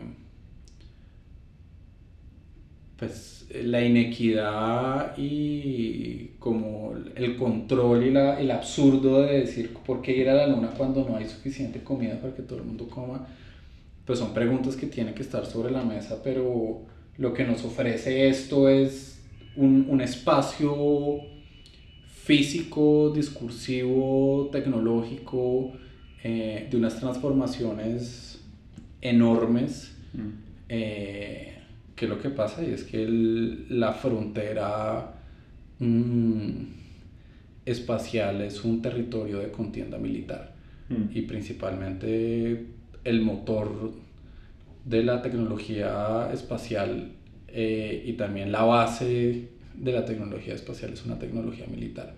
pues 3.03 3.45
la 3.63 3.83
inequidad 3.83 5.17
y 5.17 6.31
como 6.39 6.93
el 7.15 7.35
control 7.37 8.05
y 8.05 8.11
la, 8.11 8.39
el 8.39 8.49
absurdo 8.49 9.21
de 9.21 9.39
decir 9.39 9.73
por 9.85 10.01
qué 10.01 10.15
ir 10.15 10.29
a 10.29 10.33
la 10.33 10.47
luna 10.47 10.71
cuando 10.77 11.07
no 11.07 11.17
hay 11.17 11.27
suficiente 11.27 11.83
comida 11.83 12.19
para 12.19 12.33
que 12.33 12.41
todo 12.41 12.59
el 12.59 12.65
mundo 12.65 12.87
coma, 12.87 13.27
pues 14.05 14.19
son 14.19 14.33
preguntas 14.33 14.75
que 14.75 14.87
tienen 14.87 15.13
que 15.13 15.21
estar 15.21 15.45
sobre 15.45 15.71
la 15.71 15.83
mesa, 15.83 16.21
pero 16.23 16.81
lo 17.17 17.33
que 17.33 17.43
nos 17.43 17.63
ofrece 17.63 18.27
esto 18.29 18.69
es 18.69 19.21
un, 19.55 19.85
un 19.89 20.01
espacio 20.01 20.75
físico, 22.07 23.11
discursivo, 23.13 24.49
tecnológico, 24.51 25.73
eh, 26.23 26.67
de 26.71 26.77
unas 26.77 26.99
transformaciones 26.99 28.39
enormes. 29.01 29.93
Mm. 30.13 30.29
Eh, 30.69 31.52
que 32.03 32.09
lo 32.09 32.19
que 32.19 32.29
pasa 32.29 32.61
y 32.61 32.71
es 32.71 32.83
que 32.83 33.07
la 33.69 33.93
frontera 33.93 35.13
mm, 35.79 36.51
espacial 37.65 38.41
es 38.41 38.65
un 38.65 38.81
territorio 38.81 39.39
de 39.39 39.49
contienda 39.51 39.97
militar 39.97 40.53
mm. 40.89 41.17
y 41.17 41.21
principalmente 41.21 42.65
el 43.05 43.21
motor 43.21 43.93
de 44.83 45.01
la 45.01 45.21
tecnología 45.21 46.29
espacial 46.33 47.13
eh, 47.47 48.03
y 48.05 48.13
también 48.13 48.51
la 48.51 48.63
base 48.63 49.47
de 49.73 49.91
la 49.93 50.03
tecnología 50.03 50.55
espacial 50.55 50.91
es 50.91 51.05
una 51.05 51.17
tecnología 51.17 51.67
militar. 51.67 52.15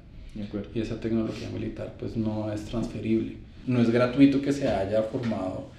Y 0.73 0.79
esa 0.81 0.99
tecnología 0.99 1.47
militar 1.51 1.93
pues 1.99 2.17
no 2.17 2.51
es 2.51 2.65
transferible. 2.65 3.37
No 3.67 3.81
es 3.81 3.91
gratuito 3.91 4.41
que 4.41 4.51
se 4.51 4.67
haya 4.67 5.03
formado 5.03 5.69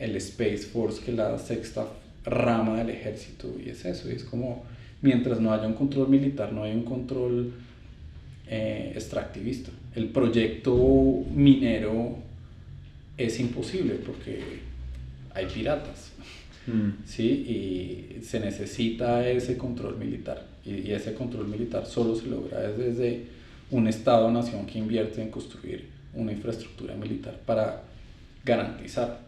el 0.00 0.16
Space 0.16 0.64
Force, 0.64 1.00
que 1.00 1.12
es 1.12 1.16
la 1.16 1.38
sexta 1.38 1.86
rama 2.24 2.78
del 2.78 2.90
ejército, 2.90 3.54
y 3.64 3.70
es 3.70 3.84
eso, 3.84 4.10
y 4.10 4.14
es 4.14 4.24
como, 4.24 4.64
mientras 5.00 5.40
no 5.40 5.52
haya 5.52 5.66
un 5.66 5.74
control 5.74 6.08
militar, 6.08 6.52
no 6.52 6.64
hay 6.64 6.72
un 6.72 6.84
control 6.84 7.52
eh, 8.48 8.92
extractivista. 8.94 9.70
El 9.94 10.08
proyecto 10.08 10.74
minero 11.34 12.16
es 13.16 13.38
imposible 13.40 13.94
porque 13.94 14.60
hay 15.34 15.46
piratas, 15.46 16.12
mm. 16.66 17.04
¿sí? 17.04 17.24
Y 17.24 18.22
se 18.22 18.40
necesita 18.40 19.28
ese 19.28 19.56
control 19.56 19.96
militar 19.96 20.52
y, 20.64 20.92
ese 20.92 21.14
control 21.14 21.48
militar 21.48 21.86
solo 21.86 22.14
se 22.14 22.26
logra 22.26 22.60
desde 22.60 23.24
un 23.70 23.88
Estado-nación 23.88 24.66
que 24.66 24.78
invierte 24.78 25.22
en 25.22 25.30
construir 25.30 25.86
una 26.14 26.32
infraestructura 26.32 26.94
militar 26.94 27.38
para 27.46 27.82
garantizar 28.44 29.20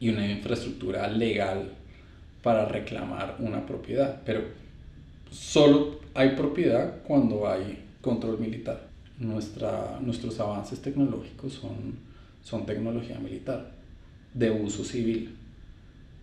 y 0.00 0.08
una 0.08 0.30
infraestructura 0.30 1.08
legal 1.08 1.70
para 2.42 2.66
reclamar 2.66 3.36
una 3.38 3.66
propiedad. 3.66 4.20
Pero 4.24 4.42
solo 5.30 6.00
hay 6.14 6.30
propiedad 6.30 7.02
cuando 7.06 7.48
hay 7.48 7.84
control 8.00 8.38
militar. 8.38 8.88
Nuestra, 9.18 9.98
nuestros 10.00 10.40
avances 10.40 10.80
tecnológicos 10.80 11.52
son, 11.52 11.98
son 12.42 12.64
tecnología 12.64 13.18
militar, 13.18 13.70
de 14.32 14.50
uso 14.50 14.84
civil. 14.84 15.36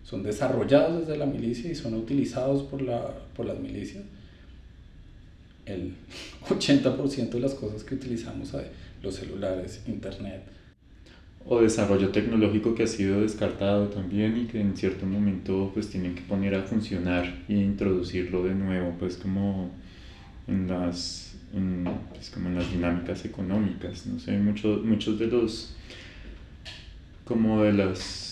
Son 0.02 0.22
desarrollados 0.22 1.00
desde 1.00 1.18
la 1.18 1.26
milicia 1.26 1.70
y 1.70 1.74
son 1.74 1.94
utilizados 1.94 2.62
por, 2.62 2.82
la, 2.82 3.14
por 3.34 3.46
las 3.46 3.58
milicias 3.58 4.04
el 5.68 5.94
80% 6.48 7.30
de 7.30 7.40
las 7.40 7.54
cosas 7.54 7.84
que 7.84 7.94
utilizamos, 7.94 8.52
los 9.02 9.14
celulares, 9.14 9.82
internet. 9.86 10.42
O 11.50 11.62
desarrollo 11.62 12.10
tecnológico 12.10 12.74
que 12.74 12.82
ha 12.82 12.86
sido 12.86 13.22
descartado 13.22 13.88
también 13.88 14.36
y 14.36 14.44
que 14.44 14.60
en 14.60 14.76
cierto 14.76 15.06
momento 15.06 15.70
pues 15.72 15.88
tienen 15.88 16.14
que 16.14 16.20
poner 16.22 16.54
a 16.54 16.62
funcionar 16.62 17.42
e 17.48 17.54
introducirlo 17.54 18.44
de 18.44 18.54
nuevo 18.54 18.94
pues 18.98 19.16
como 19.16 19.70
en 20.46 20.68
las, 20.68 21.36
pues, 22.12 22.30
como 22.30 22.48
en 22.48 22.56
las 22.56 22.70
dinámicas 22.70 23.24
económicas. 23.24 24.06
No 24.06 24.18
sé, 24.18 24.38
muchos, 24.38 24.84
muchos 24.84 25.18
de 25.18 25.26
los 25.28 25.74
como 27.24 27.62
de 27.62 27.74
las 27.74 28.28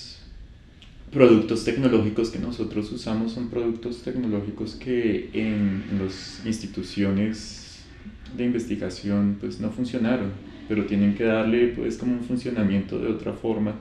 productos 1.13 1.65
tecnológicos 1.65 2.31
que 2.31 2.39
nosotros 2.39 2.91
usamos 2.93 3.33
son 3.33 3.49
productos 3.49 4.03
tecnológicos 4.03 4.75
que 4.75 5.31
en 5.33 5.85
las 6.03 6.43
instituciones 6.45 7.85
de 8.37 8.45
investigación 8.45 9.37
pues 9.41 9.61
no 9.61 9.71
funcionaron, 9.71 10.33
pero 10.69 10.87
tienen 10.87 11.15
que 11.15 11.25
darle 11.25 11.69
pues 11.69 11.97
como 11.97 12.15
un 12.15 12.25
funcionamiento 12.25 12.99
de 12.99 13.09
otra 13.09 13.33
forma 13.33 13.75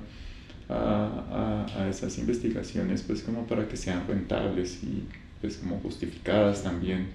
a, 0.70 1.66
a, 1.76 1.82
a 1.84 1.90
esas 1.90 2.18
investigaciones 2.18 3.04
pues 3.04 3.22
como 3.22 3.46
para 3.46 3.68
que 3.68 3.78
sean 3.78 4.08
rentables 4.08 4.84
y 4.84 5.04
pues 5.42 5.58
como 5.58 5.80
justificadas 5.80 6.64
también, 6.64 7.08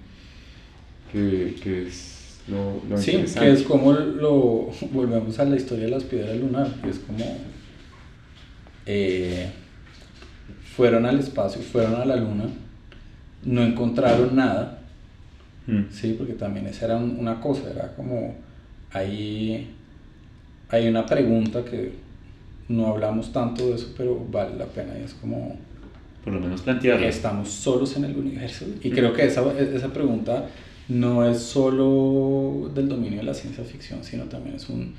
que, 1.11 1.55
que 1.61 1.87
es 1.87 2.39
lo, 2.47 2.81
lo 2.89 2.97
sí, 2.97 3.23
que 3.39 3.51
es 3.51 3.63
como 3.63 3.93
lo, 3.93 4.69
volvemos 4.91 5.37
a 5.39 5.45
la 5.45 5.55
historia 5.55 5.85
de 5.85 5.91
las 5.91 6.03
piedras 6.03 6.37
lunar, 6.37 6.67
que 6.81 6.89
es 6.89 6.99
como... 6.99 7.25
Eh, 8.85 9.49
fueron 10.75 11.05
al 11.05 11.19
espacio, 11.19 11.61
fueron 11.61 11.95
a 11.95 12.05
la 12.05 12.15
luna, 12.15 12.45
no 13.43 13.61
encontraron 13.61 14.35
nada, 14.35 14.79
mm. 15.67 15.83
sí, 15.91 16.15
porque 16.17 16.33
también 16.33 16.65
esa 16.67 16.85
era 16.85 16.97
una 16.97 17.39
cosa, 17.39 17.69
era 17.69 17.93
como, 17.95 18.35
hay, 18.93 19.69
hay 20.69 20.87
una 20.87 21.05
pregunta 21.05 21.63
que 21.63 21.93
no 22.69 22.87
hablamos 22.87 23.31
tanto 23.31 23.67
de 23.67 23.75
eso, 23.75 23.93
pero 23.97 24.25
vale 24.31 24.57
la 24.57 24.65
pena 24.65 24.97
y 24.99 25.03
es 25.03 25.13
como... 25.13 25.57
Por 26.23 26.33
lo 26.33 26.39
menos 26.39 26.61
plantearlo. 26.61 27.05
Estamos 27.05 27.49
solos 27.49 27.97
en 27.97 28.05
el 28.05 28.15
universo. 28.15 28.65
Y 28.83 28.91
creo 28.91 29.11
que 29.11 29.25
esa, 29.25 29.59
esa 29.59 29.91
pregunta 29.91 30.47
no 30.87 31.27
es 31.27 31.39
solo 31.39 32.69
del 32.73 32.87
dominio 32.89 33.19
de 33.19 33.25
la 33.25 33.33
ciencia 33.33 33.63
ficción, 33.63 34.03
sino 34.03 34.25
también 34.25 34.55
es 34.55 34.69
un 34.69 34.93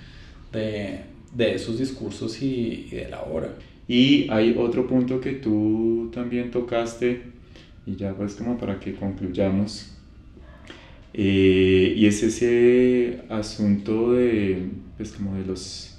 de, 0.53 1.01
de 1.35 1.55
esos 1.55 1.79
discursos 1.79 2.43
y, 2.43 2.89
y, 2.91 2.97
de 2.97 3.09
la 3.09 3.23
hora. 3.23 3.55
Y 3.89 4.29
hay 4.31 4.57
otro 4.59 4.87
punto 4.87 5.21
que 5.21 5.33
tú 5.33 6.11
también 6.13 6.51
tocaste, 6.51 7.23
y 7.87 7.97
ya 7.97 8.15
pues 8.15 8.35
como 8.35 8.59
para 8.59 8.79
que 8.81 8.95
concluyamos, 8.95 9.93
eh, 11.15 11.95
y 11.97 12.07
es 12.07 12.23
ese 12.23 13.23
asunto 13.29 14.13
de, 14.13 14.71
pues 14.97 15.13
como 15.13 15.35
de 15.37 15.45
los 15.45 15.93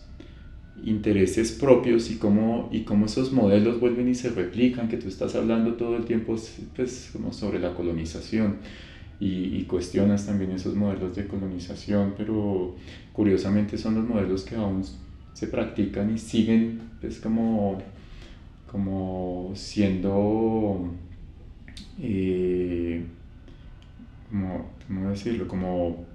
intereses 0.84 1.52
propios 1.52 2.12
y 2.12 2.18
cómo, 2.18 2.70
y 2.72 2.82
cómo 2.82 3.06
esos 3.06 3.32
modelos 3.32 3.80
vuelven 3.80 4.10
y 4.10 4.16
se 4.16 4.30
replican, 4.30 4.90
que 4.90 4.98
tú 4.98 5.08
estás 5.08 5.36
hablando 5.36 5.76
todo 5.76 5.96
el 5.96 6.06
tiempo 6.06 6.36
pues, 6.76 7.10
como 7.14 7.32
sobre 7.32 7.60
la 7.60 7.74
colonización. 7.74 8.58
Y, 9.20 9.64
cuestionas 9.64 10.26
también 10.26 10.52
esos 10.52 10.76
modelos 10.76 11.16
de 11.16 11.28
colonización, 11.28 12.14
pero 12.18 12.76
curiosamente 13.14 13.78
son 13.78 13.96
los 13.96 14.06
modelos 14.06 14.44
que 14.44 14.56
aún 14.56 14.84
se 15.34 15.48
practican 15.48 16.14
y 16.14 16.18
siguen 16.18 16.82
pues 17.00 17.20
como, 17.20 17.82
como 18.70 19.54
siendo, 19.56 20.92
eh, 22.02 23.06
como, 24.34 24.68
¿cómo 24.88 25.12
decirlo? 25.12 25.48
Como, 25.48 26.08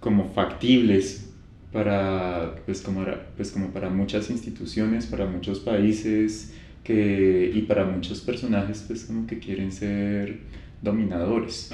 como 0.00 0.28
factibles 0.34 1.30
para, 1.72 2.56
pues 2.66 2.82
como, 2.82 3.06
pues 3.38 3.52
como 3.52 3.70
para 3.70 3.88
muchas 3.88 4.28
instituciones, 4.28 5.06
para 5.06 5.24
muchos 5.24 5.60
países 5.60 6.52
que, 6.84 7.50
y 7.54 7.62
para 7.62 7.86
muchos 7.86 8.20
personajes 8.20 8.84
pues 8.86 9.04
como 9.06 9.26
que 9.26 9.38
quieren 9.38 9.72
ser 9.72 10.40
dominadores, 10.82 11.70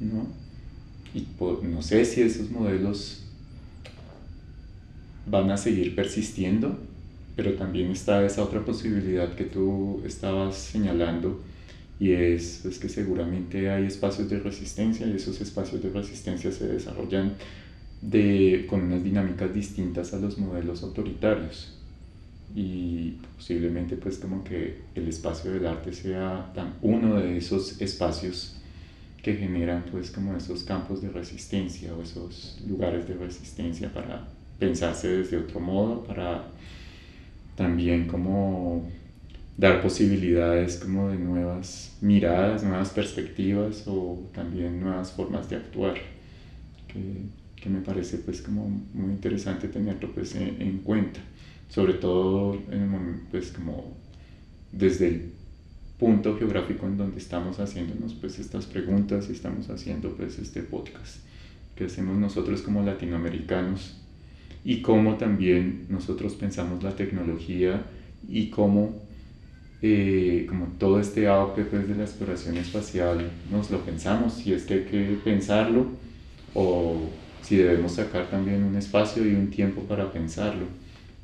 ¿no? 0.00 0.26
Y 1.14 1.26
no 1.66 1.82
sé 1.82 2.06
si 2.06 2.22
esos 2.22 2.50
modelos 2.50 3.26
van 5.26 5.50
a 5.50 5.58
seguir 5.58 5.94
persistiendo, 5.94 6.78
pero 7.36 7.52
también 7.56 7.90
está 7.90 8.24
esa 8.24 8.42
otra 8.42 8.64
posibilidad 8.64 9.34
que 9.34 9.44
tú 9.44 10.00
estabas 10.06 10.56
señalando 10.56 11.42
y 12.00 12.12
es 12.12 12.60
pues, 12.62 12.78
que 12.78 12.88
seguramente 12.88 13.70
hay 13.70 13.84
espacios 13.84 14.30
de 14.30 14.38
resistencia 14.38 15.06
y 15.06 15.16
esos 15.16 15.40
espacios 15.40 15.82
de 15.82 15.90
resistencia 15.90 16.52
se 16.52 16.68
desarrollan 16.68 17.34
de, 18.00 18.66
con 18.68 18.82
unas 18.82 19.02
dinámicas 19.02 19.52
distintas 19.52 20.14
a 20.14 20.18
los 20.18 20.38
modelos 20.38 20.82
autoritarios. 20.82 21.74
Y 22.54 23.16
posiblemente 23.36 23.96
pues 23.96 24.18
como 24.18 24.42
que 24.44 24.78
el 24.94 25.08
espacio 25.08 25.52
del 25.52 25.66
arte 25.66 25.92
sea 25.92 26.50
tan 26.54 26.74
uno 26.82 27.20
de 27.20 27.36
esos 27.36 27.80
espacios 27.80 28.54
que 29.22 29.34
generan 29.34 29.84
pues 29.90 30.10
como 30.10 30.36
esos 30.36 30.62
campos 30.62 31.02
de 31.02 31.10
resistencia 31.10 31.92
o 31.94 32.02
esos 32.02 32.58
lugares 32.66 33.06
de 33.08 33.14
resistencia 33.14 33.92
para 33.92 34.28
pensarse 34.58 35.08
desde 35.08 35.36
otro 35.36 35.60
modo, 35.60 36.04
para 36.04 36.46
también 37.56 38.06
como 38.06 38.88
dar 39.58 39.82
posibilidades 39.82 40.76
como 40.76 41.10
de 41.10 41.18
nuevas 41.18 41.98
miradas, 42.00 42.62
nuevas 42.62 42.90
perspectivas 42.90 43.84
o 43.86 44.30
también 44.32 44.80
nuevas 44.80 45.12
formas 45.12 45.50
de 45.50 45.56
actuar 45.56 45.94
que 46.86 47.38
que 47.60 47.68
me 47.68 47.80
parece 47.80 48.18
pues 48.18 48.40
como 48.42 48.68
muy 48.94 49.10
interesante 49.10 49.68
tenerlo 49.68 50.12
pues 50.12 50.34
en, 50.34 50.78
cuenta, 50.78 51.20
sobre 51.68 51.94
todo 51.94 52.54
en 52.70 53.22
pues 53.30 53.50
como 53.50 53.96
desde 54.72 55.08
el 55.08 55.32
punto 55.98 56.36
geográfico 56.36 56.86
en 56.86 56.96
donde 56.96 57.18
estamos 57.18 57.58
haciéndonos 57.58 58.14
pues 58.14 58.38
estas 58.38 58.66
preguntas 58.66 59.28
y 59.28 59.32
estamos 59.32 59.68
haciendo 59.70 60.14
pues 60.16 60.38
este 60.38 60.62
podcast 60.62 61.16
que 61.74 61.84
hacemos 61.84 62.16
nosotros 62.16 62.62
como 62.62 62.82
latinoamericanos 62.82 64.00
y 64.64 64.82
cómo 64.82 65.16
también 65.16 65.86
nosotros 65.88 66.34
pensamos 66.34 66.82
la 66.82 66.94
tecnología 66.94 67.84
y 68.28 68.50
cómo 68.50 69.07
eh, 69.80 70.46
como 70.48 70.66
todo 70.78 71.00
este 71.00 71.28
auge 71.28 71.62
pues, 71.64 71.88
de 71.88 71.94
la 71.94 72.02
exploración 72.02 72.56
espacial 72.56 73.30
nos 73.50 73.70
lo 73.70 73.78
pensamos, 73.80 74.34
si 74.34 74.52
es 74.52 74.64
que 74.64 74.74
hay 74.74 74.84
que 74.84 75.18
pensarlo 75.22 75.86
o 76.54 77.08
si 77.42 77.56
debemos 77.56 77.92
sacar 77.92 78.28
también 78.28 78.64
un 78.64 78.76
espacio 78.76 79.24
y 79.24 79.34
un 79.34 79.50
tiempo 79.50 79.82
para 79.82 80.10
pensarlo 80.12 80.66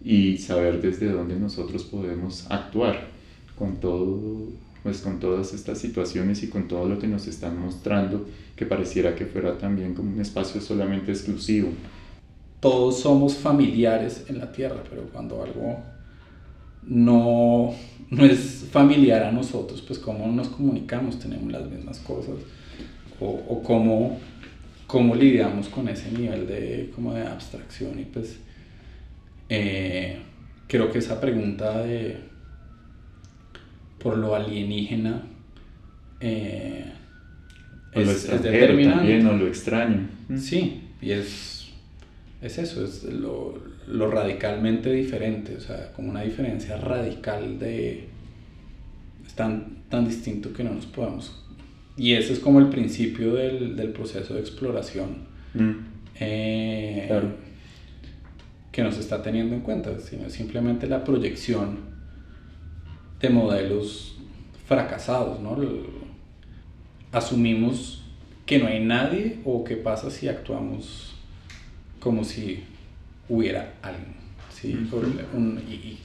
y 0.05 0.39
saber 0.39 0.81
desde 0.81 1.11
dónde 1.11 1.37
nosotros 1.37 1.85
podemos 1.85 2.47
actuar 2.51 3.09
con 3.59 3.77
todo 3.77 4.49
pues 4.85 5.01
con 5.01 5.19
todas 5.19 5.55
estas 5.55 5.79
situaciones 5.79 6.43
y 6.43 6.49
con 6.49 6.69
todo 6.69 6.87
lo 6.87 6.99
que 6.99 7.09
nos 7.09 7.27
están 7.27 7.59
mostrando 7.59 8.27
que 8.55 8.67
pareciera 8.67 9.17
que 9.17 9.25
fuera 9.25 9.57
también 9.57 9.95
como 9.95 10.13
un 10.13 10.21
espacio 10.21 10.61
solamente 10.61 11.11
exclusivo. 11.11 11.71
Todos 12.61 13.01
somos 13.01 13.35
familiares 13.35 14.27
en 14.29 14.39
la 14.39 14.53
Tierra, 14.53 14.83
pero 14.89 15.05
cuando 15.05 15.43
algo 15.43 15.79
no, 16.87 17.75
no 18.11 18.25
es 18.25 18.67
familiar 18.71 19.23
a 19.25 19.33
nosotros, 19.33 19.83
pues 19.83 19.99
cómo 19.99 20.27
nos 20.29 20.49
comunicamos, 20.49 21.19
tenemos 21.19 21.51
las 21.53 21.71
mismas 21.71 21.99
cosas 22.01 22.37
o, 23.21 23.27
o 23.27 23.63
cómo 23.63 24.19
cómo 24.87 25.15
lidiamos 25.15 25.69
con 25.69 25.89
ese 25.89 26.11
nivel 26.13 26.47
de, 26.47 26.93
como 26.95 27.15
de 27.15 27.27
abstracción 27.27 27.99
y 27.99 28.05
pues 28.05 28.39
eh, 29.49 30.19
creo 30.69 30.91
que 30.91 30.99
esa 30.99 31.21
pregunta 31.21 31.83
de 31.83 32.19
por 33.99 34.17
lo 34.19 34.35
alienígena 34.35 35.23
eh, 36.21 36.93
es, 37.93 38.07
lo 38.07 38.13
es 38.13 38.43
determinante. 38.43 38.99
También, 38.99 39.27
o 39.27 39.33
lo 39.33 39.47
extraño. 39.47 40.09
Sí, 40.37 40.83
y 41.01 41.13
es, 41.13 41.69
es 42.43 42.59
eso, 42.59 42.85
es 42.85 43.05
lo, 43.05 43.59
lo, 43.87 44.11
radicalmente 44.11 44.93
diferente, 44.93 45.57
o 45.57 45.61
sea, 45.61 45.93
como 45.93 46.11
una 46.11 46.23
diferencia 46.23 46.77
radical 46.77 47.59
de... 47.59 48.09
es 49.27 49.35
tan, 49.35 49.85
tan 49.89 50.07
distinto 50.07 50.53
que 50.53 50.65
no 50.65 50.75
nos 50.75 50.87
podemos 50.87 51.45
y 51.97 52.15
ese 52.15 52.33
es 52.33 52.41
como 52.41 52.59
el 52.59 52.69
principio 52.69 53.35
del, 53.35 53.77
del 53.77 53.91
proceso 53.91 54.35
de 54.35 54.41
exploración 54.41 55.27
mm. 55.55 55.71
eh, 56.19 57.05
claro. 57.07 57.29
que 58.73 58.83
nos 58.83 58.99
está 58.99 59.23
teniendo 59.23 59.55
en 59.55 59.61
cuenta, 59.61 59.99
sino 60.01 60.29
simplemente 60.29 60.89
la 60.89 61.05
proyección 61.05 61.95
de 63.21 63.31
modelos 63.31 64.17
fracasados. 64.67 65.41
¿no? 65.41 65.57
Asumimos 67.13 68.03
que 68.45 68.59
no 68.59 68.67
hay 68.67 68.85
nadie 68.85 69.39
o 69.45 69.63
qué 69.63 69.77
pasa 69.77 70.11
si 70.11 70.29
actuamos 70.29 71.15
como 72.01 72.25
si 72.25 72.65
hubiera 73.29 73.75
alguien. 73.83 74.15
¿sí? 74.53 74.89
Un, 75.33 75.63
y, 75.69 75.99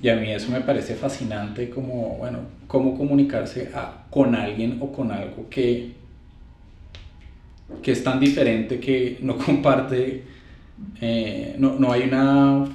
y 0.00 0.08
a 0.08 0.16
mí 0.16 0.30
eso 0.30 0.50
me 0.50 0.60
parece 0.60 0.94
fascinante 0.94 1.68
como, 1.70 2.16
bueno, 2.18 2.40
cómo 2.66 2.96
comunicarse 2.96 3.70
a, 3.74 4.04
con 4.10 4.34
alguien 4.34 4.78
o 4.80 4.92
con 4.92 5.10
algo 5.10 5.48
que, 5.50 5.92
que 7.82 7.92
es 7.92 8.04
tan 8.04 8.20
diferente 8.20 8.78
que 8.78 9.18
no 9.22 9.36
comparte, 9.44 10.22
eh, 11.00 11.56
no, 11.58 11.78
no, 11.78 11.90
hay 11.92 12.02
una 12.02 12.66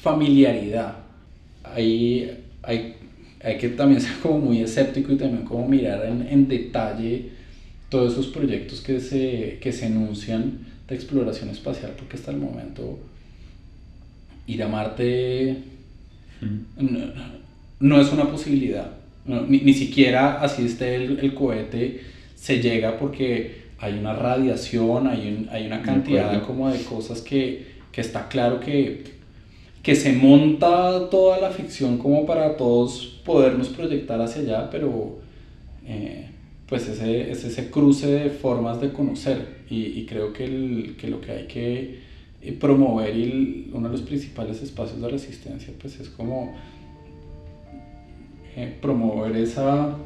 familiaridad. 0.00 0.96
Hay, 1.62 2.38
hay, 2.62 2.96
hay, 3.42 3.58
que 3.58 3.68
también 3.68 4.00
ser 4.00 4.18
como 4.18 4.38
muy 4.38 4.60
escéptico 4.60 5.12
y 5.12 5.16
también 5.16 5.44
como 5.44 5.68
mirar 5.68 6.04
en, 6.04 6.26
en 6.26 6.48
detalle 6.48 7.30
todos 7.88 8.14
esos 8.14 8.26
proyectos 8.26 8.80
que 8.80 8.98
se, 8.98 9.58
que 9.60 9.72
se 9.72 9.86
enuncian 9.86 10.71
de 10.92 10.98
exploración 10.98 11.48
espacial, 11.48 11.92
porque 11.96 12.16
hasta 12.16 12.30
el 12.30 12.36
momento 12.36 12.98
ir 14.46 14.62
a 14.62 14.68
Marte 14.68 15.56
no, 17.80 18.00
es 18.00 18.12
una 18.12 18.30
posibilidad. 18.30 18.90
ni, 19.24 19.72
siquiera 19.72 20.42
así 20.42 20.66
esté 20.66 20.96
el, 20.96 21.18
el, 21.20 21.34
cohete, 21.34 22.02
se 22.34 22.60
llega 22.60 22.98
porque 22.98 23.62
hay 23.78 23.94
una 23.94 24.12
radiación, 24.12 25.06
hay, 25.06 25.48
hay 25.50 25.66
una 25.66 25.80
cantidad 25.80 26.42
como 26.42 26.68
de 26.70 26.82
cosas 26.82 27.22
que, 27.22 27.68
que 27.90 28.02
está 28.02 28.28
claro 28.28 28.60
que, 28.60 29.04
que 29.82 29.94
se 29.94 30.12
monta 30.12 31.08
toda 31.10 31.40
la 31.40 31.50
ficción 31.50 31.96
como 31.96 32.26
para 32.26 32.56
todos 32.58 33.20
podernos 33.24 33.68
proyectar 33.68 34.20
hacia 34.20 34.42
allá, 34.42 34.70
pero 34.70 35.20
eh, 35.86 36.28
pues 36.68 36.86
ese, 36.86 37.30
es 37.30 37.44
ese 37.44 37.70
cruce 37.70 38.08
de 38.08 38.30
formas 38.30 38.80
de 38.80 38.92
conocer 38.92 39.61
y, 39.72 40.00
y 40.00 40.06
creo 40.06 40.32
que, 40.32 40.44
el, 40.44 40.96
que 40.98 41.08
lo 41.08 41.20
que 41.20 41.32
hay 41.32 41.46
que 41.46 41.98
promover 42.60 43.16
y 43.16 43.70
uno 43.72 43.88
de 43.88 43.92
los 43.92 44.02
principales 44.02 44.60
espacios 44.62 45.00
de 45.00 45.08
resistencia 45.08 45.72
pues 45.80 45.98
es 46.00 46.08
como 46.08 46.54
eh, 48.56 48.76
promover 48.82 49.36
esa, 49.36 49.96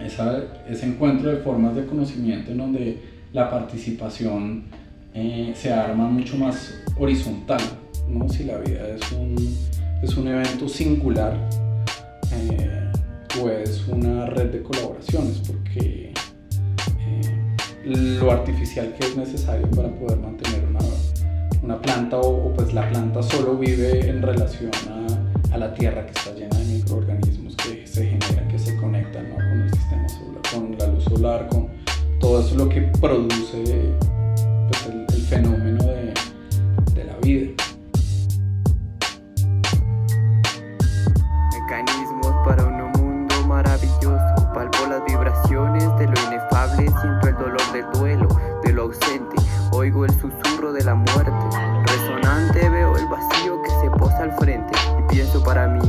esa, 0.00 0.44
ese 0.68 0.86
encuentro 0.86 1.30
de 1.30 1.38
formas 1.38 1.76
de 1.76 1.84
conocimiento 1.84 2.52
en 2.52 2.58
donde 2.58 2.98
la 3.32 3.50
participación 3.50 4.64
eh, 5.12 5.52
se 5.54 5.72
arma 5.72 6.08
mucho 6.08 6.36
más 6.36 6.82
horizontal 6.98 7.60
¿no? 8.08 8.28
Si 8.28 8.44
la 8.44 8.58
vida 8.58 8.88
es 8.88 9.12
un, 9.12 9.36
es 10.02 10.16
un 10.16 10.28
evento 10.28 10.68
singular 10.68 11.36
eh, 12.32 12.92
o 13.40 13.50
es 13.50 13.86
una 13.88 14.26
red 14.26 14.50
de 14.50 14.62
colaboraciones, 14.62 15.42
porque 15.46 16.12
lo 17.86 18.32
artificial 18.32 18.92
que 18.98 19.06
es 19.06 19.16
necesario 19.16 19.70
para 19.70 19.88
poder 19.94 20.18
mantener 20.18 20.64
una, 20.68 20.80
una 21.62 21.80
planta 21.80 22.18
o, 22.18 22.52
pues 22.52 22.74
la 22.74 22.88
planta 22.88 23.22
solo 23.22 23.56
vive 23.56 24.08
en 24.08 24.22
relación 24.22 24.70
a, 24.90 25.56
la 25.56 25.72
tierra 25.72 26.04
que 26.04 26.12
está 26.12 26.34
llena 26.34 26.54
de 26.58 26.64
microorganismos 26.66 27.56
que 27.56 27.86
se 27.86 28.04
generan, 28.04 28.46
que 28.48 28.58
se 28.58 28.76
conectan 28.76 29.30
con 29.30 29.62
el 29.62 29.70
sistema 29.70 30.06
solar, 30.06 30.42
con 30.52 30.78
la 30.78 30.86
luz 30.88 31.04
solar, 31.04 31.48
con 31.48 31.68
todo 32.20 32.40
eso 32.40 32.56
lo 32.56 32.68
que 32.68 32.82
produce 32.82 33.64
pues, 34.68 34.86
el, 34.86 35.22
fenómeno 35.22 35.82
de 35.82 37.04
la 37.04 37.16
vida. 37.22 37.55
Frente 54.38 54.72
y 54.98 55.12
pienso 55.12 55.42
para 55.42 55.66
mí, 55.68 55.80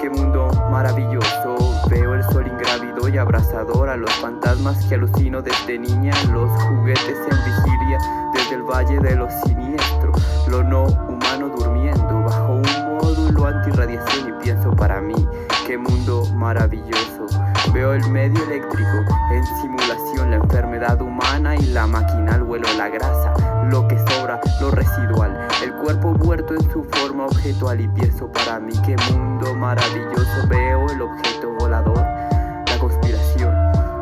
qué 0.00 0.10
mundo 0.10 0.50
maravilloso, 0.70 1.56
veo 1.88 2.14
el 2.14 2.22
sol 2.24 2.46
ingrávido 2.46 3.08
y 3.08 3.18
abrazador 3.18 3.88
a 3.88 3.96
los 3.96 4.12
fantasmas 4.14 4.84
que 4.86 4.94
alucino 4.94 5.42
desde 5.42 5.78
niña, 5.78 6.12
los 6.32 6.50
juguetes 6.62 7.18
en 7.30 7.38
vigilia 7.44 7.98
desde 8.34 8.56
el 8.56 8.62
valle 8.62 8.98
de 9.00 9.16
lo 9.16 9.28
siniestro, 9.44 10.12
lo 10.48 10.62
no 10.62 10.84
humano 10.84 11.48
durmiendo 11.48 12.22
bajo 12.22 12.54
un 12.54 12.96
módulo 12.98 13.46
antirradiación 13.46 14.28
y 14.28 14.44
pienso 14.44 14.70
para 14.72 15.00
mí, 15.00 15.28
qué 15.66 15.78
mundo 15.78 16.24
maravilloso. 16.34 17.26
Veo 17.72 17.92
el 17.92 18.08
medio 18.10 18.42
eléctrico 18.44 18.98
en 19.30 19.44
simulación, 19.60 20.30
la 20.30 20.36
enfermedad 20.36 21.00
humana 21.00 21.56
y 21.56 21.66
la 21.66 21.86
maquinal 21.86 22.42
vuelo 22.42 22.66
la 22.76 22.88
grasa, 22.88 23.32
lo 23.70 23.86
que 23.86 23.98
sobra, 23.98 24.40
lo 24.60 24.70
residual, 24.70 25.36
el 25.62 25.72
cuerpo 25.74 26.12
muerto 26.12 26.54
en 26.54 26.70
su 26.70 26.84
forma 26.84 27.26
objetual 27.26 27.80
y 27.80 27.88
pienso 27.88 28.30
para 28.32 28.58
mí 28.58 28.72
qué 28.84 28.96
mundo 29.12 29.54
maravilloso. 29.54 30.48
Veo 30.48 30.86
el 30.90 31.02
objeto 31.02 31.50
volador, 31.58 31.98
la 31.98 32.78
conspiración. 32.78 33.54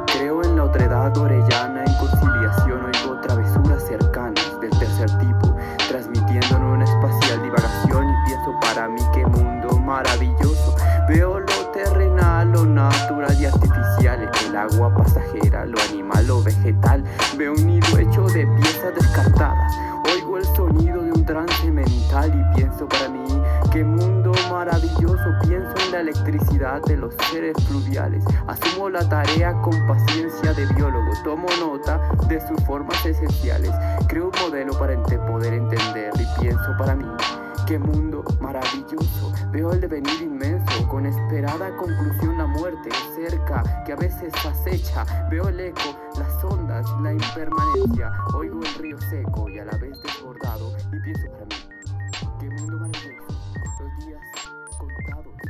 Creo 0.06 0.42
en 0.44 0.56
la 0.56 0.64
otredad 0.64 1.16
orellana, 1.16 1.84
en 1.84 1.94
conciliación, 1.94 2.84
oigo 2.84 3.20
travesuras 3.20 3.82
cercanas 3.82 4.60
del 4.60 4.70
tercer 4.70 5.10
tipo, 5.18 5.56
transmitiendo 5.88 6.56
en 6.56 6.62
una 6.62 6.84
espacial 6.84 7.42
divagación 7.42 8.08
y 8.08 8.28
pienso 8.28 8.60
para 8.60 8.88
mí 8.88 9.00
qué 9.12 9.26
mundo 9.26 9.78
maravilloso. 9.78 10.76
Veo 11.08 11.40
lo 11.40 11.66
terrenal, 11.72 12.50
lo 12.52 12.64
natural 12.64 13.34
y 13.40 13.46
artificial, 13.46 14.30
el 14.46 14.56
agua 14.56 14.94
pasajera, 14.94 15.55
tarea 29.26 29.52
con 29.62 29.86
paciencia 29.86 30.52
de 30.52 30.66
biólogo. 30.74 31.10
Tomo 31.24 31.46
nota 31.60 32.00
de 32.28 32.40
sus 32.46 32.62
formas 32.64 33.04
esenciales. 33.04 33.70
Creo 34.08 34.26
un 34.26 34.40
modelo 34.42 34.78
para 34.78 35.00
poder 35.26 35.54
entender 35.54 36.12
y 36.18 36.40
pienso 36.40 36.76
para 36.78 36.94
mí 36.94 37.06
qué 37.66 37.78
mundo 37.78 38.22
maravilloso. 38.40 39.32
Veo 39.50 39.72
el 39.72 39.80
devenir 39.80 40.22
inmenso, 40.22 40.88
con 40.88 41.06
esperada 41.06 41.76
conclusión 41.76 42.38
la 42.38 42.46
muerte 42.46 42.90
cerca, 43.14 43.82
que 43.84 43.92
a 43.92 43.96
veces 43.96 44.32
acecha. 44.44 45.04
Veo 45.30 45.48
el 45.48 45.58
eco, 45.60 45.96
las 46.18 46.44
ondas, 46.44 46.86
la 47.02 47.12
impermanencia. 47.12 48.12
Oigo 48.34 48.60
el 48.62 48.74
río 48.74 49.00
seco 49.10 49.48
y 49.48 49.58
a 49.58 49.64
la 49.64 49.76
vez 49.78 50.00
desbordado. 50.02 50.72
Y 50.92 51.00
pienso 51.00 51.30
para 51.32 51.44
mí, 51.46 51.56
qué 52.38 52.48
mundo 52.50 52.78
maravilloso. 52.78 53.26
Los 53.80 54.06
días 54.06 54.20
contados 54.78 55.25